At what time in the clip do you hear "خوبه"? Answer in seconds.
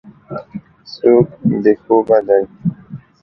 1.81-2.17